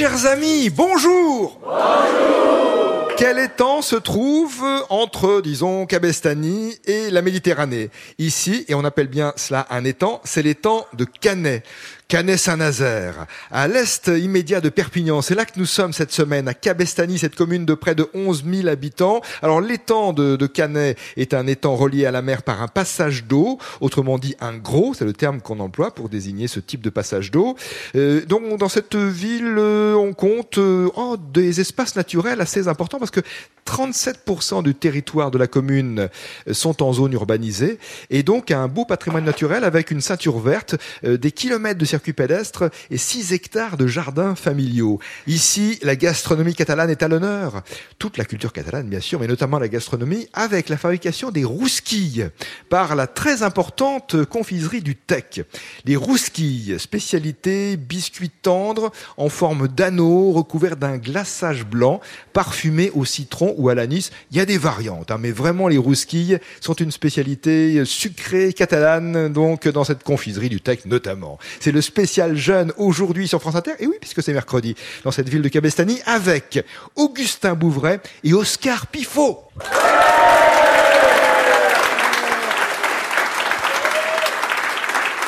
Chers 0.00 0.24
amis, 0.24 0.70
bonjour. 0.70 1.60
Bonjour. 1.62 3.08
Quel 3.18 3.38
étang 3.38 3.82
se 3.82 3.96
trouve 3.96 4.64
entre, 4.88 5.42
disons, 5.42 5.84
Cabestany 5.84 6.74
et 6.86 7.10
la 7.10 7.20
Méditerranée? 7.20 7.90
Ici, 8.18 8.64
et 8.68 8.74
on 8.74 8.82
appelle 8.86 9.08
bien 9.08 9.34
cela 9.36 9.66
un 9.68 9.84
étang, 9.84 10.22
c'est 10.24 10.40
l'étang 10.40 10.86
de 10.94 11.04
Canet. 11.04 11.64
Canet-Saint-Nazaire, 12.10 13.26
à 13.52 13.68
l'est 13.68 14.08
immédiat 14.08 14.60
de 14.60 14.68
Perpignan. 14.68 15.22
C'est 15.22 15.36
là 15.36 15.44
que 15.44 15.56
nous 15.56 15.64
sommes 15.64 15.92
cette 15.92 16.10
semaine, 16.10 16.48
à 16.48 16.54
Cabestany, 16.54 17.20
cette 17.20 17.36
commune 17.36 17.64
de 17.64 17.74
près 17.74 17.94
de 17.94 18.08
11 18.14 18.44
000 18.52 18.66
habitants. 18.66 19.20
Alors 19.42 19.60
l'étang 19.60 20.12
de, 20.12 20.34
de, 20.34 20.46
Canet 20.48 20.98
est 21.16 21.34
un 21.34 21.46
étang 21.46 21.76
relié 21.76 22.06
à 22.06 22.10
la 22.10 22.20
mer 22.20 22.42
par 22.42 22.62
un 22.62 22.66
passage 22.66 23.26
d'eau, 23.26 23.58
autrement 23.80 24.18
dit 24.18 24.34
un 24.40 24.56
gros, 24.56 24.92
c'est 24.92 25.04
le 25.04 25.12
terme 25.12 25.40
qu'on 25.40 25.60
emploie 25.60 25.94
pour 25.94 26.08
désigner 26.08 26.48
ce 26.48 26.58
type 26.58 26.80
de 26.80 26.90
passage 26.90 27.30
d'eau. 27.30 27.54
Euh, 27.94 28.26
donc 28.26 28.58
dans 28.58 28.68
cette 28.68 28.96
ville, 28.96 29.54
euh, 29.56 29.94
on 29.94 30.12
compte 30.12 30.58
euh, 30.58 30.88
oh, 30.96 31.16
des 31.16 31.60
espaces 31.60 31.94
naturels 31.94 32.40
assez 32.40 32.66
importants 32.66 32.98
parce 32.98 33.12
que 33.12 33.20
37% 33.66 34.64
du 34.64 34.74
territoire 34.74 35.30
de 35.30 35.38
la 35.38 35.46
commune 35.46 36.08
sont 36.50 36.82
en 36.82 36.92
zone 36.92 37.12
urbanisée 37.12 37.78
et 38.10 38.24
donc 38.24 38.50
un 38.50 38.66
beau 38.66 38.84
patrimoine 38.84 39.24
naturel 39.24 39.62
avec 39.62 39.92
une 39.92 40.00
ceinture 40.00 40.40
verte, 40.40 40.74
euh, 41.04 41.16
des 41.16 41.30
kilomètres 41.30 41.78
de 41.78 41.84
circuits 42.00 42.12
pédestres 42.14 42.70
et 42.90 42.96
6 42.96 43.34
hectares 43.34 43.76
de 43.76 43.86
jardins 43.86 44.34
familiaux. 44.34 45.00
Ici, 45.26 45.78
la 45.82 45.96
gastronomie 45.96 46.54
catalane 46.54 46.88
est 46.88 47.02
à 47.02 47.08
l'honneur. 47.08 47.62
Toute 47.98 48.16
la 48.16 48.24
culture 48.24 48.54
catalane, 48.54 48.88
bien 48.88 49.00
sûr, 49.00 49.20
mais 49.20 49.26
notamment 49.26 49.58
la 49.58 49.68
gastronomie, 49.68 50.26
avec 50.32 50.70
la 50.70 50.78
fabrication 50.78 51.30
des 51.30 51.44
rousquilles 51.44 52.30
par 52.70 52.94
la 52.94 53.06
très 53.06 53.42
importante 53.42 54.24
confiserie 54.24 54.80
du 54.80 54.96
Tech. 54.96 55.40
Les 55.84 55.94
rousquilles, 55.94 56.76
spécialité 56.78 57.76
biscuits 57.76 58.30
tendres 58.30 58.92
en 59.18 59.28
forme 59.28 59.68
d'anneau 59.68 60.32
recouvert 60.32 60.78
d'un 60.78 60.96
glaçage 60.96 61.66
blanc, 61.66 62.00
parfumé 62.32 62.90
au 62.94 63.04
citron 63.04 63.54
ou 63.58 63.68
à 63.68 63.74
l'anis. 63.74 64.10
Il 64.30 64.38
y 64.38 64.40
a 64.40 64.46
des 64.46 64.56
variantes, 64.56 65.10
hein, 65.10 65.18
mais 65.20 65.32
vraiment 65.32 65.68
les 65.68 65.76
rousquilles 65.76 66.38
sont 66.62 66.72
une 66.72 66.92
spécialité 66.92 67.84
sucrée 67.84 68.54
catalane, 68.54 69.30
donc 69.30 69.68
dans 69.68 69.84
cette 69.84 70.02
confiserie 70.02 70.48
du 70.48 70.62
Tech 70.62 70.86
notamment. 70.86 71.38
C'est 71.60 71.72
le 71.72 71.82
spécial 71.90 72.36
jeune 72.36 72.72
aujourd'hui 72.76 73.26
sur 73.26 73.40
France 73.40 73.56
Inter, 73.56 73.72
et 73.80 73.86
oui, 73.88 73.96
puisque 74.00 74.22
c'est 74.22 74.32
mercredi, 74.32 74.76
dans 75.02 75.10
cette 75.10 75.28
ville 75.28 75.42
de 75.42 75.48
Cabestany, 75.48 76.00
avec 76.06 76.64
Augustin 76.94 77.54
Bouvray 77.54 77.98
et 78.22 78.32
Oscar 78.32 78.86
Pifot. 78.86 79.40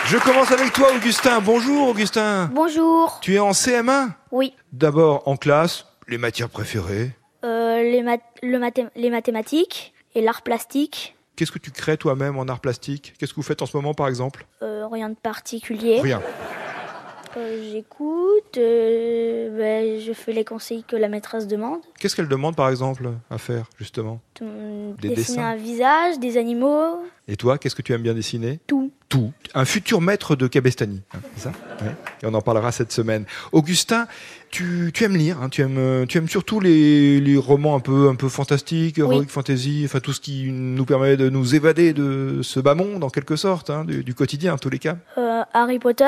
Je 0.06 0.18
commence 0.18 0.52
avec 0.52 0.72
toi, 0.72 0.88
Augustin. 0.94 1.40
Bonjour, 1.40 1.88
Augustin. 1.88 2.48
Bonjour. 2.52 3.18
Tu 3.22 3.34
es 3.34 3.38
en 3.40 3.50
CM1 3.52 4.10
Oui. 4.30 4.52
D'abord, 4.72 5.26
en 5.26 5.36
classe, 5.36 5.86
les 6.06 6.18
matières 6.18 6.48
préférées? 6.48 7.10
Euh, 7.44 7.82
les, 7.82 8.02
mat 8.02 8.20
le 8.42 8.58
mathé 8.60 8.86
les 8.94 9.10
mathématiques 9.10 9.94
et 10.14 10.20
l'art 10.20 10.42
plastique. 10.42 11.16
Qu'est-ce 11.34 11.50
que 11.50 11.58
tu 11.58 11.72
crées 11.72 11.96
toi-même 11.96 12.38
en 12.38 12.44
art 12.44 12.60
plastique? 12.60 13.14
Qu'est-ce 13.18 13.32
que 13.32 13.36
vous 13.36 13.42
faites 13.42 13.62
en 13.62 13.66
ce 13.66 13.76
moment, 13.76 13.94
par 13.94 14.06
exemple? 14.06 14.46
Euh, 14.62 14.86
Rien 14.86 15.08
de 15.08 15.14
particulier. 15.14 16.00
Rien. 16.00 16.20
Euh, 17.36 17.62
J'écoute, 17.72 18.58
euh, 18.58 19.56
ben, 19.56 19.98
je 20.00 20.12
fais 20.12 20.32
les 20.32 20.44
conseils 20.44 20.84
que 20.84 20.96
la 20.96 21.08
maîtresse 21.08 21.46
demande. 21.46 21.80
Qu'est-ce 21.98 22.14
qu'elle 22.14 22.28
demande, 22.28 22.54
par 22.56 22.68
exemple, 22.68 23.08
à 23.30 23.38
faire, 23.38 23.64
justement? 23.78 24.20
Des 24.40 25.08
Dessiner 25.08 25.14
dessins. 25.14 25.42
un 25.42 25.56
visage, 25.56 26.18
des 26.18 26.36
animaux. 26.36 26.98
Et 27.28 27.36
toi, 27.36 27.56
qu'est-ce 27.56 27.76
que 27.76 27.82
tu 27.82 27.92
aimes 27.92 28.02
bien 28.02 28.14
dessiner? 28.14 28.58
Tout. 28.66 28.90
Tout. 29.08 29.30
Un 29.54 29.64
futur 29.64 30.00
maître 30.00 30.34
de 30.34 30.46
Cabestany, 30.48 31.02
hein, 31.14 31.18
c'est 31.36 31.42
ça? 31.44 31.52
Ouais. 31.82 31.94
Et 32.22 32.26
on 32.26 32.34
en 32.34 32.40
parlera 32.40 32.72
cette 32.72 32.90
semaine. 32.92 33.26
Augustin, 33.52 34.06
tu, 34.50 34.90
tu 34.92 35.04
aimes 35.04 35.16
lire, 35.16 35.40
hein, 35.40 35.48
tu, 35.50 35.60
aimes, 35.60 36.06
tu 36.08 36.18
aimes 36.18 36.28
surtout 36.28 36.60
les, 36.60 37.20
les 37.20 37.36
romans 37.36 37.76
un 37.76 37.80
peu, 37.80 38.08
un 38.08 38.14
peu 38.16 38.28
fantastiques, 38.28 38.96
oui. 38.96 39.02
heroic 39.02 39.26
fantasy, 39.28 39.82
enfin 39.84 40.00
tout 40.00 40.12
ce 40.14 40.20
qui 40.20 40.50
nous 40.50 40.84
permet 40.84 41.16
de 41.16 41.28
nous 41.28 41.54
évader 41.54 41.92
de 41.92 42.40
ce 42.42 42.58
bas 42.58 42.74
monde, 42.74 43.04
en 43.04 43.10
quelque 43.10 43.36
sorte, 43.36 43.70
hein, 43.70 43.84
du, 43.84 44.02
du, 44.02 44.14
quotidien, 44.14 44.54
en 44.54 44.58
tous 44.58 44.70
les 44.70 44.78
cas. 44.78 44.96
Euh, 45.18 45.42
Harry 45.52 45.78
Potter, 45.78 46.04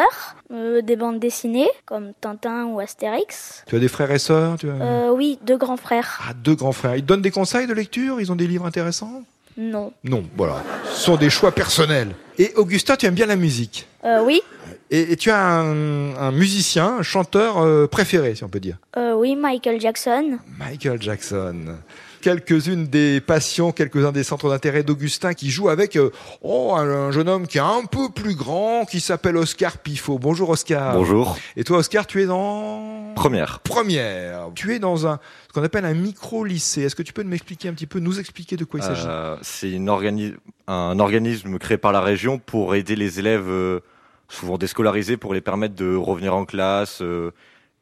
euh, 0.50 0.80
des 0.82 0.96
bandes 0.96 1.20
dessinées, 1.20 1.68
comme 1.84 2.12
Tintin 2.20 2.64
ou 2.64 2.80
Astérix. 2.80 3.64
Tu 3.68 3.76
as 3.76 3.80
des 3.80 3.88
frères 3.88 4.10
et 4.10 4.18
sœurs 4.18 4.56
tu 4.58 4.68
as... 4.68 4.72
euh, 4.72 5.10
Oui, 5.12 5.38
deux 5.46 5.58
grands 5.58 5.76
frères. 5.76 6.22
Ah, 6.28 6.32
deux 6.32 6.54
grands 6.54 6.72
frères. 6.72 6.96
Ils 6.96 7.02
te 7.02 7.06
donnent 7.06 7.22
des 7.22 7.30
conseils 7.30 7.66
de 7.66 7.74
lecture? 7.74 8.20
Ils 8.20 8.32
ont 8.32 8.36
des 8.36 8.46
livres 8.46 8.66
intéressants? 8.66 9.22
Non. 9.56 9.92
Non, 10.02 10.24
voilà. 10.36 10.62
Ce 10.92 11.02
sont 11.02 11.16
des 11.16 11.30
choix 11.30 11.52
personnels. 11.52 12.14
Et 12.38 12.52
Augustin, 12.56 12.96
tu 12.96 13.06
aimes 13.06 13.14
bien 13.14 13.26
la 13.26 13.36
musique 13.36 13.86
euh, 14.04 14.22
Oui. 14.24 14.42
Et, 14.90 15.12
et, 15.12 15.16
tu 15.16 15.30
as 15.30 15.40
un, 15.40 16.16
un, 16.16 16.32
musicien, 16.32 16.96
un 16.98 17.02
chanteur 17.02 17.58
euh, 17.58 17.86
préféré, 17.86 18.34
si 18.34 18.44
on 18.44 18.48
peut 18.48 18.60
dire 18.60 18.78
euh, 18.96 19.14
Oui, 19.14 19.36
Michael 19.36 19.80
Jackson. 19.80 20.38
Michael 20.58 21.00
Jackson. 21.00 21.76
Quelques-unes 22.24 22.86
des 22.86 23.20
passions, 23.20 23.70
quelques-uns 23.70 24.10
des 24.10 24.24
centres 24.24 24.48
d'intérêt 24.48 24.82
d'Augustin 24.82 25.34
qui 25.34 25.50
joue 25.50 25.68
avec 25.68 25.94
euh, 25.96 26.08
oh, 26.40 26.72
un, 26.74 26.88
un, 26.88 27.10
jeune 27.10 27.28
homme 27.28 27.46
qui 27.46 27.58
est 27.58 27.60
un 27.60 27.84
peu 27.84 28.08
plus 28.08 28.34
grand, 28.34 28.86
qui 28.86 29.00
s'appelle 29.00 29.36
Oscar 29.36 29.76
Pifot. 29.76 30.18
Bonjour 30.18 30.48
Oscar. 30.48 30.94
Bonjour. 30.94 31.36
Et 31.54 31.64
toi 31.64 31.76
Oscar, 31.76 32.06
tu 32.06 32.22
es 32.22 32.24
dans 32.24 33.12
Première. 33.14 33.60
Première. 33.60 34.48
Tu 34.54 34.74
es 34.74 34.78
dans 34.78 35.06
un 35.06 35.20
ce 35.48 35.52
qu'on 35.52 35.62
appelle 35.62 35.84
un 35.84 35.92
micro-lycée. 35.92 36.84
Est-ce 36.84 36.96
que 36.96 37.02
tu 37.02 37.12
peux 37.12 37.24
m'expliquer 37.24 37.68
un 37.68 37.74
petit 37.74 37.86
peu, 37.86 37.98
nous 37.98 38.18
expliquer 38.18 38.56
de 38.56 38.64
quoi 38.64 38.80
il 38.80 38.84
s'agit? 38.84 39.04
Euh, 39.06 39.36
C'est 39.42 39.78
organi 39.86 40.32
un 40.66 40.98
organisme 41.00 41.58
créé 41.58 41.76
par 41.76 41.92
la 41.92 42.00
région 42.00 42.38
pour 42.38 42.74
aider 42.74 42.96
les 42.96 43.18
élèves 43.18 43.50
euh, 43.50 43.80
souvent 44.28 44.56
déscolarisés 44.56 45.18
pour 45.18 45.34
les 45.34 45.42
permettre 45.42 45.74
de 45.74 45.94
revenir 45.94 46.34
en 46.34 46.46
classe 46.46 47.02
euh, 47.02 47.32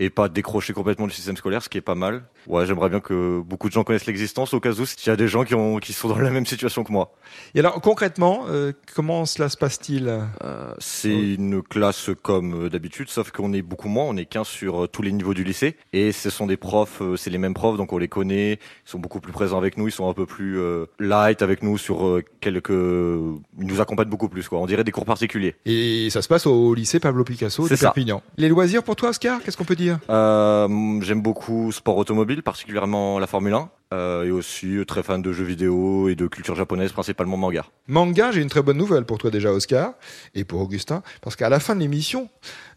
et 0.02 0.10
pas 0.10 0.28
décrocher 0.28 0.72
complètement 0.72 1.06
du 1.06 1.12
système 1.12 1.36
scolaire, 1.36 1.62
ce 1.62 1.68
qui 1.68 1.78
est 1.78 1.82
pas 1.82 1.94
mal. 1.94 2.24
Ouais, 2.48 2.66
j'aimerais 2.66 2.88
bien 2.88 3.00
que 3.00 3.40
beaucoup 3.40 3.68
de 3.68 3.72
gens 3.72 3.84
connaissent 3.84 4.06
l'existence 4.06 4.52
au 4.52 4.60
cas 4.60 4.70
où 4.72 4.84
s'il 4.84 5.06
y 5.08 5.10
a 5.10 5.16
des 5.16 5.28
gens 5.28 5.44
qui, 5.44 5.54
ont, 5.54 5.78
qui 5.78 5.92
sont 5.92 6.08
dans 6.08 6.18
la 6.18 6.30
même 6.30 6.46
situation 6.46 6.82
que 6.82 6.90
moi. 6.90 7.12
Et 7.54 7.60
alors 7.60 7.80
concrètement, 7.80 8.46
euh, 8.48 8.72
comment 8.96 9.26
cela 9.26 9.48
se 9.48 9.56
passe-t-il? 9.56 10.08
Euh, 10.08 10.74
C'est 10.78 11.08
oui. 11.10 11.34
une 11.38 11.62
classe 11.62 12.10
comme 12.22 12.68
d'habitude, 12.68 13.08
sauf 13.10 13.30
qu'on 13.30 13.52
est 13.52 13.62
beaucoup 13.62 13.88
moins, 13.88 14.04
on 14.04 14.16
est 14.16 14.24
15 14.24 14.46
sur 14.46 14.88
tous 14.88 15.02
les 15.02 15.12
niveaux 15.12 15.34
du 15.34 15.44
lycée. 15.44 15.76
Et 15.92 16.10
ce 16.12 16.30
sont 16.30 16.46
des 16.46 16.56
profs, 16.56 17.00
euh, 17.00 17.16
c'est 17.16 17.30
les 17.30 17.38
mêmes 17.38 17.54
profs, 17.54 17.76
donc 17.76 17.92
on 17.92 17.98
les 17.98 18.08
connaît, 18.08 18.54
ils 18.54 18.90
sont 18.90 18.98
beaucoup 18.98 19.20
plus 19.20 19.32
présents 19.32 19.58
avec 19.58 19.76
nous, 19.76 19.86
ils 19.88 19.92
sont 19.92 20.08
un 20.08 20.14
peu 20.14 20.26
plus 20.26 20.58
euh, 20.58 20.86
light 20.98 21.42
avec 21.42 21.62
nous 21.62 21.78
sur 21.78 22.06
euh, 22.06 22.24
quelques... 22.40 22.70
Ils 22.70 23.66
nous 23.66 23.80
accompagnent 23.80 24.08
beaucoup 24.08 24.28
plus, 24.28 24.48
quoi. 24.48 24.58
on 24.58 24.66
dirait 24.66 24.84
des 24.84 24.90
cours 24.92 25.04
particuliers. 25.04 25.54
Et 25.64 26.08
ça 26.10 26.22
se 26.22 26.28
passe 26.28 26.46
au 26.46 26.74
lycée 26.74 26.98
Pablo 26.98 27.22
Picasso 27.24 27.68
de 27.68 27.76
Perpignan. 27.76 28.22
Les 28.36 28.48
loisirs 28.48 28.82
pour 28.82 28.96
toi 28.96 29.10
Oscar, 29.10 29.40
qu'est-ce 29.42 29.56
qu'on 29.56 29.64
peut 29.64 29.76
dire? 29.76 29.91
Euh, 30.10 31.00
J'aime 31.02 31.22
beaucoup 31.22 31.72
sport 31.72 31.96
automobile 31.96 32.42
particulièrement 32.42 33.18
la 33.18 33.26
Formule 33.26 33.54
1. 33.54 33.70
Euh, 33.92 34.24
et 34.24 34.30
aussi 34.30 34.78
très 34.88 35.02
fan 35.02 35.20
de 35.20 35.32
jeux 35.34 35.44
vidéo 35.44 36.08
et 36.08 36.14
de 36.14 36.26
culture 36.26 36.54
japonaise, 36.54 36.92
principalement 36.92 37.36
manga. 37.36 37.66
Manga, 37.88 38.32
j'ai 38.32 38.40
une 38.40 38.48
très 38.48 38.62
bonne 38.62 38.78
nouvelle 38.78 39.04
pour 39.04 39.18
toi 39.18 39.30
déjà, 39.30 39.52
Oscar, 39.52 39.92
et 40.34 40.44
pour 40.44 40.62
Augustin, 40.62 41.02
parce 41.20 41.36
qu'à 41.36 41.50
la 41.50 41.60
fin 41.60 41.74
de 41.74 41.80
l'émission, 41.80 42.30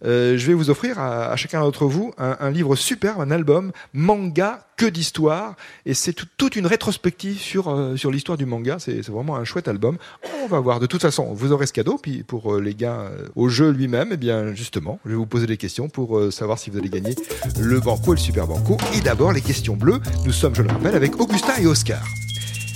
euh, 0.04 0.38
je 0.38 0.46
vais 0.46 0.54
vous 0.54 0.70
offrir 0.70 1.00
à, 1.00 1.32
à 1.32 1.36
chacun 1.38 1.62
d'entre 1.62 1.86
vous 1.86 2.14
un, 2.18 2.36
un, 2.42 2.50
livre 2.50 2.76
superbe, 2.76 3.22
un 3.22 3.32
album 3.32 3.72
manga 3.94 4.68
que 4.78 4.86
d'histoire, 4.86 5.56
et 5.86 5.94
c'est 5.94 6.12
tout, 6.12 6.26
toute 6.38 6.58
une 6.58 6.68
rétrospective 6.68 7.40
sur 7.40 7.70
euh, 7.70 7.96
sur 7.96 8.12
l'histoire 8.12 8.38
du 8.38 8.46
manga. 8.46 8.78
C'est 8.78 9.08
vraiment 9.08 9.38
un 9.38 9.46
chouette 9.46 9.70
album. 9.70 9.98
On 10.44 10.48
va 10.48 10.60
voir. 10.60 10.82
De 10.82 10.86
toute 10.86 11.02
façon, 11.02 11.34
vous 11.34 11.54
aurez 11.54 11.68
ce 11.68 11.74
cadeau. 11.74 11.98
Puis 11.98 12.24
pour 12.24 12.56
euh, 12.56 12.62
les 12.62 12.76
gars 12.76 13.10
au 13.36 13.48
jeu 13.48 13.70
lui-même, 13.72 14.10
eh 14.12 14.18
bien 14.18 14.54
justement, 14.54 15.00
je 15.06 15.12
vais 15.12 15.16
vous 15.16 15.26
poser 15.26 15.48
des 15.48 15.58
questions 15.58 15.88
pour 15.88 16.34
savoir 16.34 16.60
si 16.60 16.70
vous 16.70 16.78
allez 16.78 16.90
gagner 16.90 17.16
le 17.58 17.80
banco 17.80 18.14
et 18.14 18.18
le 18.18 18.22
super 18.22 18.48
banco. 18.48 18.78
Et 18.94 19.02
d'abord 19.02 19.32
les 19.32 19.42
questions 19.42 19.78
bleues. 19.78 20.00
Nous 20.26 20.34
sommes, 20.34 20.56
je 20.56 20.62
le 20.62 20.70
rappelle, 20.70 20.96
avec 20.96 21.06
avec 21.06 21.22
Augustin 21.22 21.56
et 21.62 21.68
Oscar. 21.68 22.04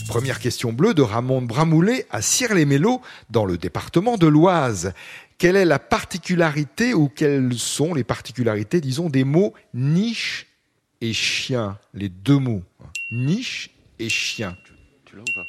Première 0.07 0.39
question 0.39 0.71
bleue 0.71 0.93
de 0.93 1.01
Ramon 1.01 1.41
Bramoulet 1.41 2.05
à 2.11 2.21
Cire-les-Mélos, 2.21 3.01
dans 3.31 3.43
le 3.43 3.57
département 3.57 4.17
de 4.17 4.27
l'Oise. 4.27 4.93
Quelle 5.39 5.55
est 5.55 5.65
la 5.65 5.79
particularité 5.79 6.93
ou 6.93 7.09
quelles 7.09 7.55
sont 7.55 7.95
les 7.95 8.03
particularités, 8.03 8.81
disons, 8.81 9.09
des 9.09 9.23
mots 9.23 9.55
niche 9.73 10.45
et 11.01 11.13
chien 11.13 11.77
Les 11.93 12.09
deux 12.09 12.37
mots. 12.37 12.63
Niche 13.11 13.69
et 13.99 14.09
chien. 14.09 14.55
Tu 15.05 15.15
l'as 15.15 15.21
ou 15.21 15.33
pas? 15.35 15.45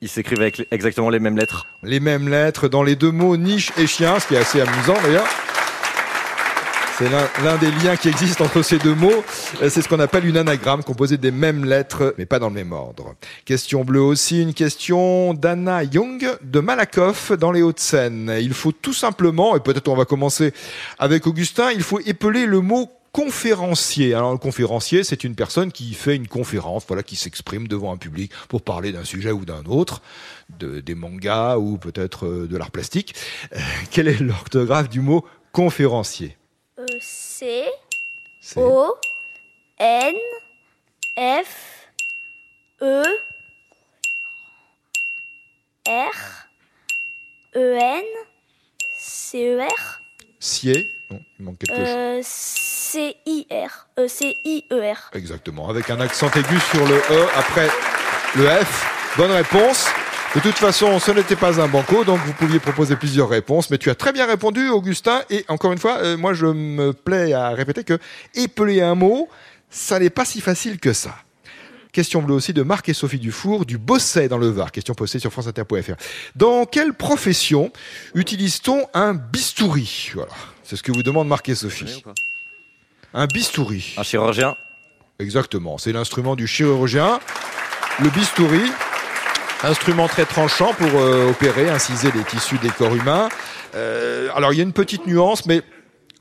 Ils 0.00 0.08
s'écrivent 0.08 0.40
avec 0.40 0.66
exactement 0.72 1.10
les 1.10 1.20
mêmes 1.20 1.36
lettres. 1.36 1.64
Les 1.84 2.00
mêmes 2.00 2.28
lettres 2.28 2.68
dans 2.68 2.82
les 2.82 2.96
deux 2.96 3.12
mots 3.12 3.36
niche 3.36 3.70
et 3.78 3.86
chien, 3.86 4.18
ce 4.18 4.26
qui 4.26 4.34
est 4.34 4.38
assez 4.38 4.60
amusant 4.60 5.00
d'ailleurs. 5.02 5.28
C'est 6.98 7.08
l'un 7.08 7.56
des 7.56 7.70
liens 7.70 7.96
qui 7.96 8.08
existent 8.08 8.44
entre 8.44 8.62
ces 8.62 8.78
deux 8.78 8.94
mots. 8.94 9.24
C'est 9.60 9.82
ce 9.82 9.88
qu'on 9.88 9.98
appelle 9.98 10.26
une 10.26 10.36
anagramme 10.36 10.84
composée 10.84 11.16
des 11.16 11.30
mêmes 11.30 11.64
lettres, 11.64 12.14
mais 12.18 12.26
pas 12.26 12.38
dans 12.38 12.48
le 12.48 12.54
même 12.54 12.72
ordre. 12.72 13.14
Question 13.44 13.84
bleue 13.84 14.02
aussi, 14.02 14.42
une 14.42 14.54
question 14.54 15.34
d'Anna 15.34 15.84
Young 15.84 16.28
de 16.42 16.60
Malakoff 16.60 17.32
dans 17.32 17.50
les 17.50 17.62
Hauts-de-Seine. 17.62 18.36
Il 18.40 18.52
faut 18.52 18.72
tout 18.72 18.92
simplement, 18.92 19.56
et 19.56 19.60
peut-être 19.60 19.88
on 19.88 19.96
va 19.96 20.04
commencer 20.04 20.52
avec 20.98 21.26
Augustin, 21.26 21.70
il 21.72 21.82
faut 21.82 21.98
épeler 22.00 22.46
le 22.46 22.60
mot 22.60 22.90
conférencier. 23.10 24.14
Alors 24.14 24.32
le 24.32 24.38
conférencier, 24.38 25.02
c'est 25.02 25.24
une 25.24 25.34
personne 25.34 25.72
qui 25.72 25.94
fait 25.94 26.14
une 26.14 26.28
conférence, 26.28 26.84
voilà, 26.86 27.02
qui 27.02 27.16
s'exprime 27.16 27.68
devant 27.68 27.92
un 27.92 27.96
public 27.96 28.32
pour 28.48 28.62
parler 28.62 28.92
d'un 28.92 29.04
sujet 29.04 29.32
ou 29.32 29.44
d'un 29.44 29.64
autre, 29.64 30.02
de, 30.58 30.80
des 30.80 30.94
mangas 30.94 31.56
ou 31.56 31.78
peut-être 31.78 32.28
de 32.28 32.56
l'art 32.56 32.70
plastique. 32.70 33.14
Euh, 33.54 33.60
quel 33.90 34.08
est 34.08 34.20
l'orthographe 34.20 34.88
du 34.88 35.00
mot 35.00 35.24
conférencier? 35.52 36.36
C, 37.42 37.64
O, 38.54 38.94
N, 39.76 40.14
F, 41.16 41.88
E, 42.80 43.02
R, 45.88 46.46
E, 47.56 47.78
N, 47.80 48.04
C, 48.96 49.38
E, 49.38 49.58
R, 49.60 50.00
Sier 50.38 50.92
Non, 51.10 51.20
il 51.40 51.44
manque 51.44 51.58
quelque 51.58 51.74
chose. 51.74 51.88
euh, 51.88 52.20
C, 52.22 53.16
I, 53.26 53.48
R, 53.50 53.88
euh, 53.98 54.06
C, 54.06 54.36
I, 54.44 54.64
E, 54.70 54.92
R. 54.92 55.10
Exactement, 55.12 55.68
avec 55.68 55.90
un 55.90 55.98
accent 55.98 56.30
aigu 56.30 56.60
sur 56.60 56.86
le 56.86 56.94
E 56.94 57.28
après 57.36 57.68
le 58.36 58.46
F. 58.46 59.16
Bonne 59.16 59.32
réponse. 59.32 59.88
De 60.34 60.40
toute 60.40 60.56
façon, 60.56 60.98
ce 60.98 61.10
n'était 61.10 61.36
pas 61.36 61.60
un 61.60 61.68
banco, 61.68 62.04
donc 62.04 62.18
vous 62.24 62.32
pouviez 62.32 62.58
proposer 62.58 62.96
plusieurs 62.96 63.28
réponses, 63.28 63.68
mais 63.68 63.76
tu 63.76 63.90
as 63.90 63.94
très 63.94 64.12
bien 64.12 64.26
répondu, 64.26 64.70
Augustin. 64.70 65.20
Et 65.28 65.44
encore 65.48 65.72
une 65.72 65.78
fois, 65.78 65.98
euh, 65.98 66.16
moi, 66.16 66.32
je 66.32 66.46
me 66.46 66.94
plais 66.94 67.34
à 67.34 67.50
répéter 67.50 67.84
que 67.84 67.98
épeler 68.34 68.80
un 68.80 68.94
mot, 68.94 69.28
ça 69.68 69.98
n'est 69.98 70.08
pas 70.08 70.24
si 70.24 70.40
facile 70.40 70.80
que 70.80 70.94
ça. 70.94 71.14
Question 71.92 72.22
bleue 72.22 72.34
aussi 72.34 72.54
de 72.54 72.62
Marc 72.62 72.88
et 72.88 72.94
Sophie 72.94 73.18
Dufour 73.18 73.66
du 73.66 73.76
Bosset 73.76 74.28
dans 74.28 74.38
le 74.38 74.48
Var. 74.48 74.72
Question 74.72 74.94
postée 74.94 75.18
sur 75.18 75.30
franceinter.fr. 75.30 75.96
Dans 76.34 76.64
quelle 76.64 76.94
profession 76.94 77.70
utilise-t-on 78.14 78.86
un 78.94 79.12
bistouri? 79.12 80.12
Voilà, 80.14 80.32
c'est 80.64 80.76
ce 80.76 80.82
que 80.82 80.92
vous 80.92 81.02
demande 81.02 81.28
Marc 81.28 81.50
et 81.50 81.54
Sophie. 81.54 82.02
Un 83.12 83.26
bistouri. 83.26 83.92
Un 83.98 84.02
chirurgien? 84.02 84.56
Exactement, 85.18 85.76
c'est 85.76 85.92
l'instrument 85.92 86.36
du 86.36 86.46
chirurgien, 86.46 87.20
le 88.02 88.08
bistouri, 88.08 88.62
instrument 89.62 90.08
très 90.08 90.24
tranchant 90.24 90.72
pour 90.74 91.00
euh, 91.00 91.30
opérer, 91.30 91.68
inciser 91.68 92.10
les 92.12 92.24
tissus 92.24 92.58
des 92.58 92.70
corps 92.70 92.94
humains. 92.94 93.28
Euh, 93.74 94.28
alors 94.34 94.52
il 94.52 94.56
y 94.56 94.60
a 94.60 94.64
une 94.64 94.72
petite 94.72 95.06
nuance, 95.06 95.46
mais 95.46 95.62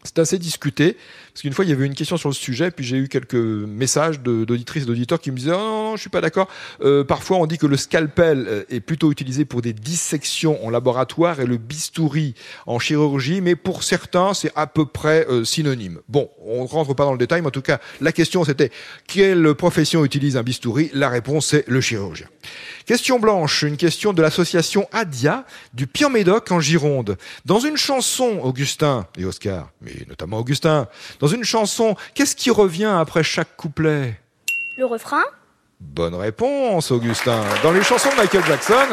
c'est 0.04 0.20
assez 0.20 0.38
discuté. 0.38 0.98
Parce 1.34 1.42
qu'une 1.42 1.54
fois, 1.54 1.66
il 1.66 1.70
y 1.70 1.74
avait 1.74 1.86
une 1.86 1.94
question 1.96 2.18
sur 2.18 2.30
le 2.30 2.36
sujet, 2.36 2.72
puis 2.72 2.86
j'ai 2.86 2.98
eu 2.98 3.08
quelques 3.08 3.36
messages 3.36 4.20
d'auditrices 4.20 4.86
d'auditeurs 4.86 5.20
qui 5.20 5.32
me 5.32 5.38
disaient 5.38 5.54
oh, 5.54 5.58
non, 5.58 5.84
non, 5.92 5.96
je 5.96 6.02
suis 6.02 6.10
pas 6.10 6.22
d'accord. 6.22 6.48
Euh, 6.82 7.04
parfois, 7.04 7.38
on 7.38 7.46
dit 7.46 7.58
que 7.58 7.68
le 7.68 7.78
scalpel 7.78 8.46
euh, 8.48 8.64
est 8.70 8.82
plutôt 8.82 9.12
utilisé 9.12 9.46
pour 9.46 9.62
des 9.62 9.74
dissections 9.74 10.66
en 10.66 10.70
laboratoire 10.70 11.40
et 11.40 11.46
le 11.46 11.58
bistouri 11.58 12.36
en 12.66 12.80
chirurgie, 12.80 13.42
mais 13.42 13.56
pour 13.56 13.84
certains, 13.84 14.34
c'est 14.34 14.52
à 14.56 14.68
peu 14.68 14.86
près 14.86 15.26
euh, 15.30 15.46
synonyme. 15.46 16.00
Bon, 16.10 16.30
on 16.46 16.66
rentre 16.66 16.94
pas 16.94 17.06
dans 17.06 17.14
le 17.14 17.18
détail, 17.18 17.42
mais 17.42 17.48
en 17.48 17.52
tout 17.52 17.62
cas, 17.62 17.80
la 18.02 18.12
question 18.12 18.44
c'était 18.44 18.72
quelle 19.08 19.56
profession 19.56 20.04
utilise 20.04 20.38
un 20.38 20.44
bistouri? 20.44 20.90
La 20.94 21.10
réponse 21.10 21.48
c'est 21.48 21.68
le 21.68 21.82
chirurgien. 21.82 22.28
Question 22.86 23.20
blanche, 23.20 23.62
une 23.64 23.78
question 23.78 24.14
de 24.14 24.22
l'association 24.22 24.88
Adia 24.92 25.46
du 25.74 25.88
Pian-Médoc 25.88 26.52
en 26.52 26.60
Gironde. 26.60 27.18
Dans 27.46 27.60
une 27.60 27.78
chanson, 27.78 28.40
Augustin 28.44 29.08
et 29.18 29.26
Oscar, 29.26 29.70
mais 29.82 29.94
notamment 30.08 30.40
Augustin, 30.40 30.88
dans 31.22 31.28
une 31.28 31.44
chanson, 31.44 31.96
qu'est-ce 32.16 32.36
qui 32.36 32.50
revient 32.50 32.94
après 33.00 33.24
chaque 33.24 33.56
couplet 33.56 34.20
Le 34.78 34.86
refrain 34.86 35.24
Bonne 35.80 36.16
réponse, 36.16 36.92
Augustin. 36.92 37.42
Dans 37.64 37.72
les 37.72 37.84
chansons 37.84 38.10
de 38.10 38.16
Michael 38.16 38.44
Jackson, 38.46 38.88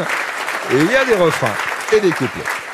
il 0.73 0.91
y 0.91 0.97
a 0.97 1.05
des 1.05 1.15
refrains 1.15 1.55
et 1.93 2.01
des 2.01 2.11
couplets. 2.11 2.68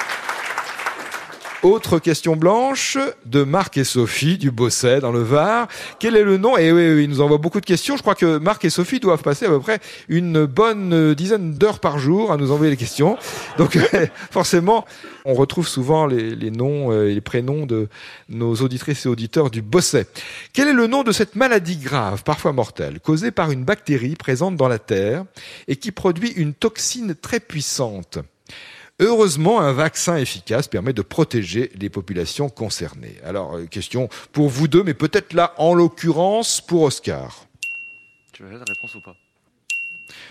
Autre 1.64 1.98
question 1.98 2.36
blanche 2.36 2.98
de 3.24 3.42
Marc 3.42 3.78
et 3.78 3.84
Sophie 3.84 4.36
du 4.36 4.50
Bosset 4.50 5.00
dans 5.00 5.12
le 5.12 5.22
Var. 5.22 5.66
Quel 5.98 6.14
est 6.14 6.22
le 6.22 6.36
nom? 6.36 6.58
Et 6.58 6.70
oui, 6.70 6.92
oui, 6.92 7.04
ils 7.04 7.08
nous 7.08 7.22
envoient 7.22 7.38
beaucoup 7.38 7.62
de 7.62 7.64
questions. 7.64 7.96
Je 7.96 8.02
crois 8.02 8.14
que 8.14 8.36
Marc 8.36 8.66
et 8.66 8.70
Sophie 8.70 9.00
doivent 9.00 9.22
passer 9.22 9.46
à 9.46 9.48
peu 9.48 9.60
près 9.60 9.80
une 10.10 10.44
bonne 10.44 11.14
dizaine 11.14 11.54
d'heures 11.54 11.80
par 11.80 11.98
jour 11.98 12.32
à 12.32 12.36
nous 12.36 12.52
envoyer 12.52 12.70
les 12.70 12.76
questions. 12.76 13.16
Donc 13.56 13.78
forcément, 14.30 14.84
on 15.24 15.32
retrouve 15.32 15.66
souvent 15.66 16.04
les, 16.04 16.34
les 16.34 16.50
noms 16.50 16.92
euh, 16.92 17.08
et 17.08 17.14
les 17.14 17.22
prénoms 17.22 17.64
de 17.64 17.88
nos 18.28 18.56
auditrices 18.56 19.06
et 19.06 19.08
auditeurs 19.08 19.50
du 19.50 19.62
Bosset. 19.62 20.08
Quel 20.52 20.68
est 20.68 20.74
le 20.74 20.86
nom 20.86 21.02
de 21.02 21.12
cette 21.12 21.34
maladie 21.34 21.78
grave, 21.78 22.24
parfois 22.24 22.52
mortelle, 22.52 23.00
causée 23.00 23.30
par 23.30 23.50
une 23.50 23.64
bactérie 23.64 24.16
présente 24.16 24.56
dans 24.56 24.68
la 24.68 24.78
Terre 24.78 25.24
et 25.66 25.76
qui 25.76 25.92
produit 25.92 26.32
une 26.32 26.52
toxine 26.52 27.14
très 27.14 27.40
puissante? 27.40 28.18
Heureusement, 29.00 29.60
un 29.60 29.72
vaccin 29.72 30.16
efficace 30.16 30.68
permet 30.68 30.92
de 30.92 31.02
protéger 31.02 31.72
les 31.74 31.90
populations 31.90 32.48
concernées. 32.48 33.16
Alors, 33.24 33.56
euh, 33.56 33.66
question 33.66 34.08
pour 34.32 34.48
vous 34.48 34.68
deux, 34.68 34.84
mais 34.84 34.94
peut-être 34.94 35.32
là, 35.32 35.52
en 35.58 35.74
l'occurrence, 35.74 36.60
pour 36.60 36.82
Oscar. 36.82 37.46
Tu 38.32 38.44
veux 38.44 38.50
la 38.50 38.58
réponse 38.58 38.94
ou 38.94 39.00
pas? 39.00 39.16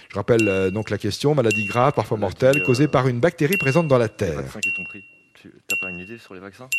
Je 0.09 0.15
rappelle 0.15 0.47
euh, 0.47 0.69
donc 0.71 0.89
la 0.89 0.97
question, 0.97 1.35
maladie 1.35 1.65
grave, 1.65 1.93
parfois 1.93 2.17
Maladie, 2.17 2.35
mortelle, 2.35 2.61
euh, 2.61 2.65
causée 2.65 2.87
par 2.87 3.07
une 3.09 3.19
bactérie 3.19 3.57
présente 3.57 3.87
dans 3.89 3.97
la 3.97 4.05
Les 4.05 4.11
Terre. 4.11 4.35
vaccins 4.41 4.59
qui 4.61 4.73
t'ont 4.73 4.83
pris. 4.85 5.03
Tu 5.41 5.51
t'as 5.67 5.75
pas 5.81 5.89
une 5.89 5.99
idée 5.99 6.17
sur 6.17 6.33
les 6.33 6.39
vaccins? 6.39 6.69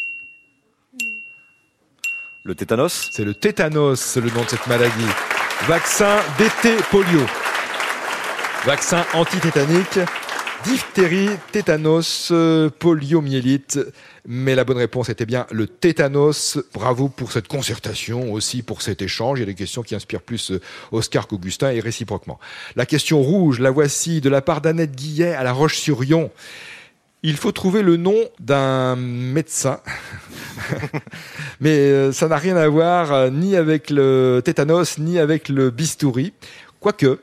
Le 2.44 2.54
tétanos? 2.54 3.10
C'est 3.12 3.24
le 3.24 3.34
tétanos, 3.34 4.00
c'est 4.00 4.20
le 4.20 4.30
nom 4.30 4.42
de 4.42 4.48
cette 4.48 4.66
maladie. 4.66 5.08
Vaccin 5.66 6.16
d'été 6.38 6.76
polio. 6.90 7.20
Vaccin 8.64 9.04
antitétanique, 9.12 9.98
diphtérie, 10.64 11.28
tétanos, 11.52 12.30
euh, 12.30 12.70
poliomyélite. 12.70 13.78
Mais 14.26 14.54
la 14.54 14.64
bonne 14.64 14.78
réponse 14.78 15.10
était 15.10 15.26
bien 15.26 15.46
le 15.50 15.66
tétanos. 15.66 16.58
Bravo 16.72 17.08
pour 17.08 17.32
cette 17.32 17.48
concertation, 17.48 18.32
aussi 18.32 18.62
pour 18.62 18.82
cet 18.82 19.02
échange. 19.02 19.38
Il 19.38 19.42
y 19.42 19.44
a 19.44 19.46
des 19.46 19.54
questions 19.54 19.82
qui 19.82 19.94
inspirent 19.94 20.22
plus 20.22 20.52
euh, 20.52 20.60
Oscar 20.92 21.26
qu'Augustin 21.26 21.70
et 21.70 21.80
réciproquement. 21.80 22.40
La 22.76 22.86
question 22.86 23.20
rouge, 23.20 23.60
la 23.60 23.70
voici, 23.70 24.20
de 24.20 24.30
la 24.30 24.40
part 24.40 24.60
d'Annette 24.60 24.96
Guillet 24.96 25.34
à 25.34 25.42
La 25.42 25.52
Roche-sur-Yon. 25.52 26.30
Il 27.22 27.36
faut 27.36 27.52
trouver 27.52 27.82
le 27.82 27.96
nom 27.96 28.16
d'un 28.38 28.96
médecin 28.96 29.80
mais 31.60 31.70
euh, 31.70 32.12
ça 32.12 32.28
n'a 32.28 32.36
rien 32.36 32.56
à 32.56 32.68
voir 32.68 33.30
ni 33.30 33.56
avec 33.56 33.90
le 33.90 34.40
tétanos, 34.44 34.98
ni 34.98 35.18
avec 35.18 35.48
le 35.48 35.70
bistouri. 35.70 36.32
Quoique, 36.84 37.18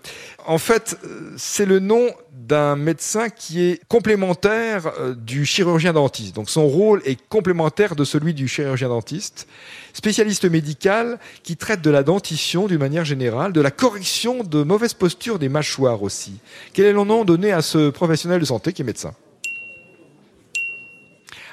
en 0.45 0.57
fait, 0.57 0.97
euh, 1.03 1.33
c'est 1.37 1.65
le 1.65 1.79
nom 1.79 2.09
d'un 2.31 2.75
médecin 2.75 3.29
qui 3.29 3.61
est 3.63 3.81
complémentaire 3.87 4.91
euh, 4.99 5.15
du 5.15 5.45
chirurgien 5.45 5.93
dentiste. 5.93 6.35
Donc 6.35 6.49
son 6.49 6.67
rôle 6.67 7.01
est 7.05 7.19
complémentaire 7.29 7.95
de 7.95 8.03
celui 8.03 8.33
du 8.33 8.47
chirurgien 8.47 8.89
dentiste. 8.89 9.47
Spécialiste 9.93 10.45
médical 10.45 11.19
qui 11.43 11.57
traite 11.57 11.81
de 11.81 11.89
la 11.89 12.03
dentition 12.03 12.67
d'une 12.67 12.79
manière 12.79 13.05
générale, 13.05 13.53
de 13.53 13.61
la 13.61 13.71
correction 13.71 14.43
de 14.43 14.63
mauvaise 14.63 14.93
posture 14.93 15.39
des 15.39 15.49
mâchoires 15.49 16.03
aussi. 16.03 16.39
Quel 16.73 16.85
est 16.85 16.93
le 16.93 17.03
nom 17.03 17.25
donné 17.25 17.51
à 17.51 17.61
ce 17.61 17.89
professionnel 17.89 18.39
de 18.39 18.45
santé 18.45 18.73
qui 18.73 18.81
est 18.81 18.85
médecin? 18.85 19.13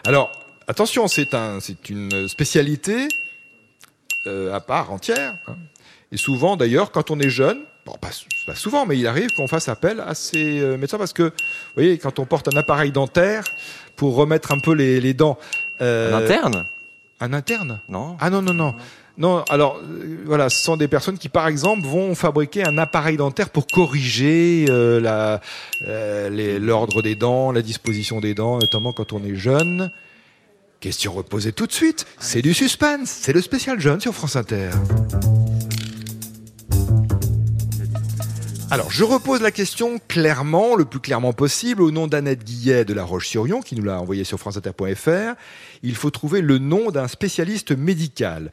Alors, 0.04 0.30
attention, 0.66 1.08
c'est 1.08 1.34
un, 1.34 1.60
c'est 1.60 1.90
une 1.90 2.28
spécialité 2.28 3.08
euh, 4.26 4.54
à 4.54 4.60
part 4.60 4.92
entière. 4.92 5.34
hein. 5.48 5.56
Et 6.12 6.16
souvent, 6.16 6.56
d'ailleurs, 6.56 6.90
quand 6.90 7.10
on 7.10 7.20
est 7.20 7.28
jeune, 7.28 7.58
bon, 7.88 7.96
pas, 8.00 8.10
pas 8.46 8.54
souvent, 8.54 8.86
mais 8.86 8.98
il 8.98 9.06
arrive 9.06 9.30
qu'on 9.34 9.48
fasse 9.48 9.68
appel 9.68 10.00
à 10.00 10.14
ces 10.14 10.60
euh, 10.60 10.76
médecins 10.76 10.98
parce 10.98 11.12
que, 11.12 11.22
vous 11.24 11.30
voyez, 11.74 11.98
quand 11.98 12.18
on 12.18 12.24
porte 12.26 12.48
un 12.52 12.56
appareil 12.56 12.92
dentaire 12.92 13.44
pour 13.96 14.14
remettre 14.14 14.52
un 14.52 14.58
peu 14.58 14.72
les, 14.72 15.00
les 15.00 15.14
dents. 15.14 15.38
euh, 15.80 16.14
Un 16.14 16.24
interne? 16.24 16.66
Un 17.20 17.32
interne? 17.32 17.80
Non 17.88 18.16
Ah 18.20 18.30
non, 18.30 18.42
non, 18.42 18.54
non. 18.54 18.74
Non, 19.16 19.42
alors 19.48 19.78
euh, 19.82 20.18
voilà, 20.26 20.48
ce 20.48 20.62
sont 20.62 20.76
des 20.76 20.86
personnes 20.86 21.18
qui, 21.18 21.28
par 21.28 21.48
exemple, 21.48 21.82
vont 21.84 22.14
fabriquer 22.14 22.64
un 22.64 22.78
appareil 22.78 23.16
dentaire 23.16 23.50
pour 23.50 23.66
corriger 23.66 24.66
euh, 24.68 25.38
l'ordre 26.60 27.02
des 27.02 27.16
dents, 27.16 27.50
la 27.50 27.62
disposition 27.62 28.20
des 28.20 28.34
dents, 28.34 28.58
notamment 28.58 28.92
quand 28.92 29.12
on 29.12 29.24
est 29.24 29.34
jeune. 29.34 29.90
Question 30.78 31.12
reposée 31.12 31.50
tout 31.50 31.66
de 31.66 31.72
suite. 31.72 32.06
C'est 32.20 32.42
du 32.42 32.54
suspense. 32.54 33.08
C'est 33.10 33.32
le 33.32 33.40
spécial 33.40 33.80
jeune 33.80 34.00
sur 34.00 34.14
France 34.14 34.36
Inter. 34.36 34.70
Alors, 38.70 38.90
je 38.90 39.02
repose 39.02 39.40
la 39.40 39.50
question 39.50 39.98
clairement, 40.08 40.76
le 40.76 40.84
plus 40.84 41.00
clairement 41.00 41.32
possible, 41.32 41.80
au 41.80 41.90
nom 41.90 42.06
d'Annette 42.06 42.44
Guillet 42.44 42.84
de 42.84 42.92
La 42.92 43.02
Roche-sur-Yon, 43.02 43.62
qui 43.62 43.74
nous 43.74 43.82
l'a 43.82 43.98
envoyé 43.98 44.24
sur 44.24 44.38
franceinter.fr. 44.38 45.36
Il 45.82 45.96
faut 45.96 46.10
trouver 46.10 46.42
le 46.42 46.58
nom 46.58 46.90
d'un 46.90 47.08
spécialiste 47.08 47.72
médical 47.72 48.52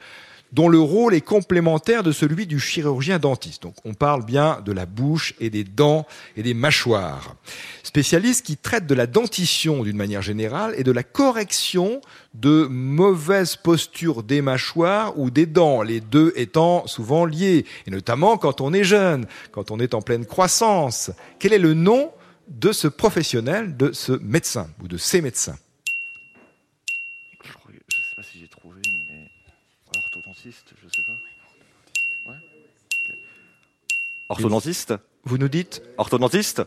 dont 0.51 0.69
le 0.69 0.79
rôle 0.79 1.13
est 1.13 1.21
complémentaire 1.21 2.03
de 2.03 2.11
celui 2.11 2.47
du 2.47 2.59
chirurgien 2.59 3.19
dentiste. 3.19 3.63
Donc 3.63 3.75
on 3.83 3.93
parle 3.93 4.25
bien 4.25 4.61
de 4.65 4.71
la 4.71 4.85
bouche 4.85 5.33
et 5.39 5.49
des 5.49 5.63
dents 5.63 6.05
et 6.37 6.43
des 6.43 6.53
mâchoires. 6.53 7.35
Spécialiste 7.83 8.45
qui 8.45 8.57
traite 8.57 8.87
de 8.87 8.95
la 8.95 9.07
dentition 9.07 9.83
d'une 9.83 9.97
manière 9.97 10.21
générale 10.21 10.73
et 10.77 10.83
de 10.83 10.91
la 10.91 11.03
correction 11.03 12.01
de 12.33 12.67
mauvaises 12.69 13.55
postures 13.55 14.23
des 14.23 14.41
mâchoires 14.41 15.17
ou 15.17 15.29
des 15.29 15.45
dents, 15.45 15.81
les 15.81 16.01
deux 16.01 16.33
étant 16.35 16.87
souvent 16.87 17.25
liés, 17.25 17.65
et 17.87 17.91
notamment 17.91 18.37
quand 18.37 18.61
on 18.61 18.73
est 18.73 18.83
jeune, 18.83 19.25
quand 19.51 19.71
on 19.71 19.79
est 19.79 19.93
en 19.93 20.01
pleine 20.01 20.25
croissance. 20.25 21.11
Quel 21.39 21.53
est 21.53 21.59
le 21.59 21.73
nom 21.73 22.11
de 22.47 22.71
ce 22.71 22.87
professionnel, 22.87 23.75
de 23.75 23.91
ce 23.91 24.13
médecin 24.21 24.67
ou 24.83 24.87
de 24.87 24.97
ces 24.97 25.21
médecins? 25.21 25.57
Orthodontiste 34.29 34.93
Vous 35.25 35.37
nous 35.37 35.47
dites 35.47 35.81
Orthodontiste 35.97 36.61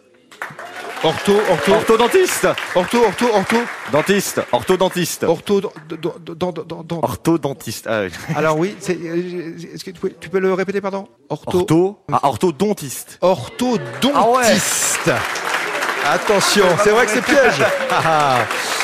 Ortho, 1.04 1.32
ortho, 1.50 1.72
Orthodontiste 1.74 2.46
ortho, 2.74 2.98
ortho, 3.04 3.26
ortho, 3.32 3.56
Dentiste 3.92 4.40
Orthodontiste 4.50 5.24
ortho, 5.26 5.60
do- 5.60 5.72
do- 5.88 5.96
do- 6.18 6.34
do- 6.34 6.52
do- 6.52 6.82
do- 6.82 6.98
Orthodontiste. 7.02 7.86
Ah 7.88 8.00
oui. 8.02 8.10
Alors 8.36 8.58
oui, 8.58 8.76
c'est- 8.80 8.98
euh, 9.00 9.56
est-ce 9.74 9.84
que 9.84 9.90
tu 9.92 10.00
peux, 10.00 10.10
tu 10.10 10.28
peux 10.28 10.40
le 10.40 10.52
répéter, 10.54 10.80
pardon? 10.80 11.06
Ortho, 11.28 11.58
Ortho 11.60 11.98
Ah, 12.12 12.20
orthodontiste. 12.24 13.18
orthodontiste. 13.20 15.10
Attention, 16.04 16.64
c'est 16.82 16.90
vrai 16.90 17.06
que 17.06 17.12
c'est 17.12 17.22
piège. 17.24 17.64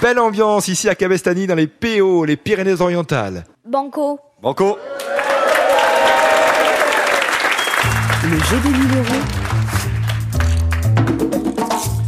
Belle 0.00 0.20
ambiance 0.20 0.68
ici 0.68 0.88
à 0.88 0.94
Cabestany 0.94 1.48
dans 1.48 1.56
les 1.56 1.66
PO, 1.66 2.24
les 2.24 2.36
Pyrénées-Orientales. 2.36 3.44
Banco. 3.66 4.20
Banco 4.40 4.78
Le 8.22 8.38
jeu 8.38 8.60
des 8.62 8.68
1000 8.68 8.98
euros 8.98 9.24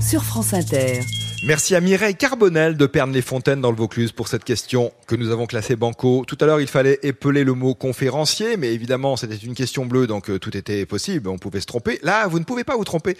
sur 0.00 0.22
France 0.22 0.54
Inter. 0.54 1.00
Merci 1.46 1.74
à 1.74 1.80
Mireille 1.80 2.14
Carbonel 2.14 2.76
de 2.76 2.86
Pernes-les-Fontaines 2.86 3.60
dans 3.60 3.70
le 3.70 3.76
Vaucluse 3.76 4.12
pour 4.12 4.28
cette 4.28 4.44
question 4.44 4.92
que 5.08 5.16
nous 5.16 5.30
avons 5.30 5.46
classée 5.46 5.74
banco. 5.74 6.24
Tout 6.28 6.38
à 6.40 6.46
l'heure, 6.46 6.60
il 6.60 6.68
fallait 6.68 7.00
épeler 7.02 7.42
le 7.42 7.54
mot 7.54 7.74
conférencier, 7.74 8.56
mais 8.56 8.72
évidemment, 8.72 9.16
c'était 9.16 9.34
une 9.34 9.54
question 9.54 9.86
bleue, 9.86 10.06
donc 10.06 10.30
euh, 10.30 10.38
tout 10.38 10.56
était 10.56 10.86
possible, 10.86 11.28
on 11.28 11.38
pouvait 11.38 11.60
se 11.60 11.66
tromper. 11.66 11.98
Là, 12.02 12.28
vous 12.28 12.38
ne 12.38 12.44
pouvez 12.44 12.62
pas 12.62 12.76
vous 12.76 12.84
tromper. 12.84 13.16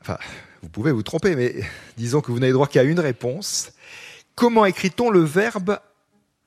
Enfin, 0.00 0.16
vous 0.62 0.68
pouvez 0.68 0.92
vous 0.92 1.02
tromper, 1.02 1.36
mais 1.36 1.54
disons 1.96 2.20
que 2.20 2.32
vous 2.32 2.38
n'avez 2.40 2.52
droit 2.52 2.66
qu'à 2.66 2.82
une 2.82 3.00
réponse. 3.00 3.72
Comment 4.34 4.64
écrit-on 4.64 5.10
le 5.10 5.20
verbe 5.20 5.78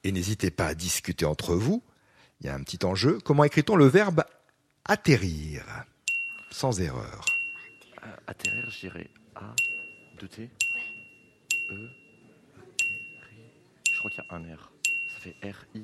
Et 0.04 0.12
n'hésitez 0.12 0.52
pas 0.52 0.68
à 0.68 0.74
discuter 0.76 1.26
entre 1.26 1.56
vous, 1.56 1.84
il 2.40 2.48
y 2.48 2.50
a 2.50 2.56
un 2.56 2.64
petit 2.64 2.86
enjeu. 2.86 3.20
Comment 3.24 3.44
écrit-on 3.44 3.76
le 3.76 3.86
verbe 3.86 4.24
atterrir 4.86 5.64
Sans 6.52 6.80
erreur. 6.82 7.26
Atterrir, 8.28 8.70
je 8.70 8.80
dirais 8.80 9.10
A, 9.36 9.54
2T, 10.20 10.24
E, 10.24 10.30
T, 10.30 10.50
Je 13.92 14.00
crois 14.00 14.10
qu'il 14.12 14.24
y 14.24 14.34
a 14.34 14.36
un 14.36 14.56
R. 14.56 14.72
Ça 15.14 15.20
fait 15.20 15.36
R, 15.50 15.66
I, 15.76 15.84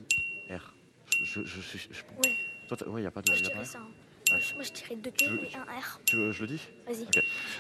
R. 0.52 0.74
Je, 1.24 1.42
je, 1.44 1.62
je 1.62 1.78
Ouais, 2.70 2.88
ouais, 2.88 3.00
il 3.00 3.04
n'y 3.04 3.08
a 3.08 3.12
pas 3.12 3.22
de. 3.22 3.34
je 3.34 3.44
Moi 4.30 4.40
je 4.64 4.72
dirais 4.72 4.96
deux 5.02 5.12
T 5.12 5.26
et 5.26 5.56
un 5.56 5.62
R. 5.80 6.00
Tu 6.06 6.16
veux, 6.18 6.32
je 6.32 6.42
le 6.42 6.48
dis 6.48 6.60
Vas-y. 6.88 7.06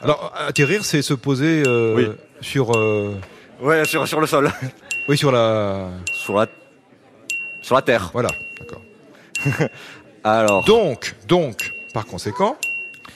Alors, 0.01 0.33
atterrir, 0.35 0.83
c'est 0.83 1.01
se 1.01 1.13
poser 1.13 1.63
euh, 1.65 1.93
Oui. 1.95 2.07
sur, 2.41 2.75
euh, 2.77 3.15
Ouais, 3.61 3.85
sur, 3.85 4.07
sur 4.07 4.19
le 4.19 4.27
sol. 4.27 4.51
oui, 5.07 5.17
sur 5.17 5.31
la, 5.31 5.89
sur 6.13 6.35
la. 6.35 6.47
Sur 7.61 7.75
la 7.75 7.81
terre. 7.81 8.09
voilà, 8.13 8.29
d'accord. 8.59 8.81
Alors. 10.23 10.63
Donc, 10.65 11.15
donc, 11.27 11.71
par 11.93 12.05
conséquent, 12.05 12.57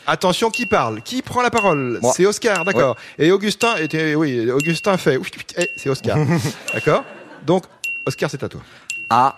attention, 0.07 0.49
qui 0.49 0.65
parle, 0.65 1.01
qui 1.01 1.21
prend 1.21 1.41
la 1.41 1.51
parole? 1.51 1.99
C'est 2.13 2.25
Oscar, 2.25 2.63
d'accord. 2.65 2.95
Et 3.19 3.31
Augustin 3.31 3.75
était, 3.77 4.15
oui, 4.15 4.49
Augustin 4.49 4.97
fait, 4.97 5.19
eh, 5.57 5.69
c'est 5.77 5.89
Oscar, 5.89 6.17
d'accord. 6.73 7.03
Donc, 7.45 7.65
Oscar, 8.05 8.29
c'est 8.29 8.43
à 8.43 8.49
toi. 8.49 8.61
A, 9.09 9.35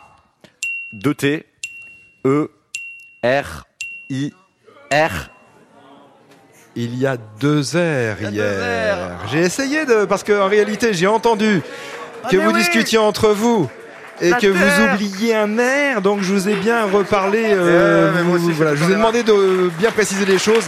2T, 0.93 1.43
E, 2.25 2.49
R, 3.23 3.65
Il 6.75 6.95
y 6.97 7.05
a 7.05 7.17
deux 7.39 7.77
airs 7.77 8.17
hier. 8.21 8.31
deux. 8.31 9.29
J'ai 9.31 9.39
essayé 9.39 9.85
de, 9.85 10.05
parce 10.05 10.23
qu'en 10.23 10.47
réalité, 10.47 10.93
j'ai 10.93 11.07
entendu 11.07 11.61
que 12.29 12.35
mais 12.37 12.43
vous 12.43 12.51
oui. 12.51 12.59
discutiez 12.59 12.97
entre 12.97 13.29
vous. 13.29 13.69
Et 14.21 14.29
La 14.29 14.37
que 14.37 14.47
vous 14.47 14.83
oubliez 14.93 15.35
un 15.35 15.57
air, 15.57 16.01
donc 16.01 16.21
je 16.21 16.31
vous 16.33 16.47
ai 16.47 16.55
bien 16.55 16.85
reparlé. 16.85 17.43
euh, 17.47 18.11
vous- 18.23 18.35
aussi, 18.35 18.51
voilà, 18.51 18.75
je 18.75 18.83
vous 18.83 18.91
ai 18.91 18.95
demandé 18.95 19.23
de 19.23 19.69
bien 19.79 19.91
préciser 19.91 20.25
les 20.25 20.37
choses. 20.37 20.65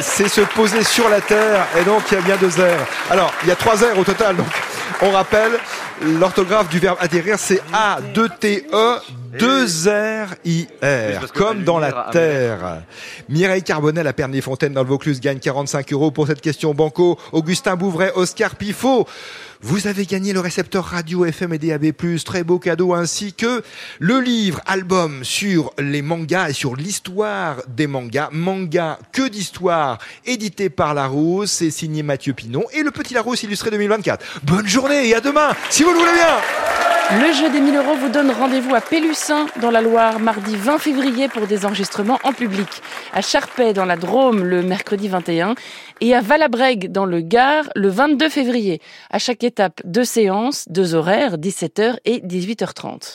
C'est 0.00 0.28
se 0.28 0.40
poser 0.42 0.82
sur 0.84 1.08
la 1.08 1.20
terre, 1.20 1.66
et 1.80 1.84
donc 1.84 2.02
il 2.10 2.14
y 2.14 2.18
a 2.18 2.20
bien 2.20 2.36
deux 2.36 2.60
airs. 2.60 2.86
Alors, 3.10 3.32
il 3.42 3.48
y 3.48 3.52
a 3.52 3.56
trois 3.56 3.80
airs 3.82 3.98
au 3.98 4.04
total, 4.04 4.36
donc 4.36 4.46
on 5.02 5.10
rappelle, 5.10 5.52
l'orthographe 6.02 6.68
du 6.68 6.78
verbe 6.78 6.98
atterrir, 7.00 7.38
c'est 7.38 7.60
A, 7.72 7.98
2 8.14 8.28
T, 8.40 8.66
E, 8.72 8.96
2 9.38 9.66
R, 9.88 10.34
I, 10.44 10.66
R, 10.82 11.32
comme 11.32 11.64
dans 11.64 11.78
la 11.78 12.08
terre. 12.12 12.82
Mireille 13.28 13.62
Carbonel 13.62 14.06
à 14.06 14.12
Pernes-les-Fontaines 14.12 14.72
dans 14.72 14.82
le 14.82 14.88
Vaucluse 14.88 15.20
gagne 15.20 15.38
45 15.38 15.92
euros 15.92 16.10
pour 16.10 16.26
cette 16.26 16.40
question 16.40 16.74
banco. 16.74 17.18
Augustin 17.32 17.76
Bouvray, 17.76 18.12
Oscar 18.14 18.54
Pifot. 18.56 19.06
Vous 19.66 19.86
avez 19.86 20.04
gagné 20.04 20.34
le 20.34 20.40
récepteur 20.40 20.84
radio 20.84 21.24
FM 21.24 21.54
et 21.54 21.58
DAB+, 21.58 21.86
très 22.22 22.44
beau 22.44 22.58
cadeau, 22.58 22.92
ainsi 22.92 23.32
que 23.32 23.62
le 23.98 24.20
livre, 24.20 24.60
album 24.66 25.24
sur 25.24 25.72
les 25.78 26.02
mangas 26.02 26.50
et 26.50 26.52
sur 26.52 26.76
l'histoire 26.76 27.62
des 27.66 27.86
mangas. 27.86 28.28
Manga 28.30 28.98
que 29.12 29.26
d'histoire, 29.26 29.96
édité 30.26 30.68
par 30.68 30.92
Larousse, 30.92 31.50
c'est 31.50 31.70
signé 31.70 32.02
Mathieu 32.02 32.34
Pinon 32.34 32.64
et 32.74 32.82
le 32.82 32.90
Petit 32.90 33.14
Larousse 33.14 33.42
illustré 33.44 33.70
2024. 33.70 34.42
Bonne 34.42 34.68
journée 34.68 35.08
et 35.08 35.14
à 35.14 35.22
demain, 35.22 35.52
si 35.70 35.82
vous 35.82 35.92
le 35.92 35.98
voulez 35.98 36.12
bien 36.12 36.83
Le 37.10 37.32
jeu 37.32 37.50
des 37.50 37.60
1000 37.60 37.76
euros 37.76 37.94
vous 37.96 38.08
donne 38.08 38.30
rendez-vous 38.30 38.74
à 38.74 38.80
Pélussin, 38.80 39.46
dans 39.60 39.70
la 39.70 39.82
Loire, 39.82 40.18
mardi 40.18 40.56
20 40.56 40.78
février 40.78 41.28
pour 41.28 41.46
des 41.46 41.66
enregistrements 41.66 42.18
en 42.24 42.32
public. 42.32 42.68
À 43.12 43.20
Charpay, 43.20 43.74
dans 43.74 43.84
la 43.84 43.96
Drôme, 43.96 44.42
le 44.42 44.62
mercredi 44.62 45.08
21. 45.08 45.54
Et 46.00 46.14
à 46.14 46.22
Valabrègue, 46.22 46.90
dans 46.90 47.04
le 47.04 47.20
Gard, 47.20 47.68
le 47.76 47.88
22 47.88 48.30
février. 48.30 48.80
À 49.10 49.18
chaque 49.18 49.44
étape, 49.44 49.82
deux 49.84 50.04
séances, 50.04 50.64
deux 50.68 50.94
horaires, 50.94 51.36
17h 51.36 51.96
et 52.06 52.20
18h30. 52.20 53.12